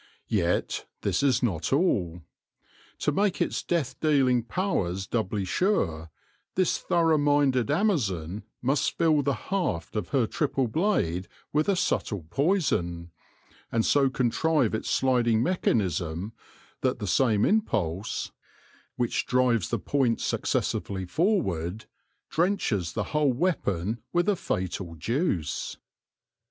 [0.33, 2.23] Yet this is not all.
[3.01, 6.09] To make its death dealing powers doubly sure,
[6.55, 12.25] this thorough minded amazon must fill the haft of her triple blade with a subtle
[12.31, 13.11] poison,
[13.71, 16.33] and so contrive its sliding mechanism
[16.81, 18.31] that the same impulse,
[18.97, 21.85] w T hich A ROMANCE OF ANATOMY 119 drives the points successively forward,
[22.31, 25.77] drenches the whole weapon with a fatal juice.